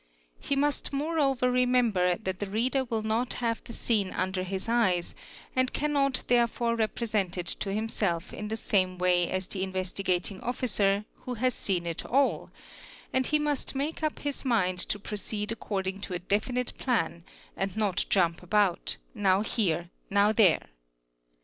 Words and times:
He 0.39 0.55
must 0.55 0.91
moreover 0.91 1.51
remember 1.51 2.15
that 2.15 2.39
the 2.39 2.49
reader 2.49 2.83
will 2.85 3.03
not 3.03 3.35
have 3.35 3.63
the 3.63 3.71
scene 3.71 4.11
under 4.11 4.41
his 4.41 4.67
eyes 4.67 5.13
and 5.55 5.71
cannot 5.71 6.23
therefore 6.25 6.75
re 6.75 6.87
present 6.87 7.37
it 7.37 7.45
to 7.45 7.71
himself 7.71 8.33
in 8.33 8.47
the 8.47 8.57
same 8.57 8.97
way 8.97 9.29
as 9.29 9.45
the 9.45 9.61
Investigating 9.61 10.41
Officer 10.41 11.05
who_ 11.27 11.35
has 11.37 11.53
seen 11.53 11.85
it 11.85 12.03
all; 12.03 12.49
and 13.13 13.27
he 13.27 13.37
must 13.37 13.75
make 13.75 14.01
up 14.01 14.17
his 14.17 14.43
mind 14.43 14.79
to 14.79 14.97
proceed 14.97 15.51
according 15.51 16.01
to; 16.01 16.15
'a 16.15 16.17
definite 16.17 16.75
plan 16.79 17.23
and 17.55 17.77
not 17.77 18.07
jump 18.09 18.41
about, 18.41 18.97
now 19.13 19.41
here, 19.41 19.91
now 20.09 20.31
there. 20.31 20.69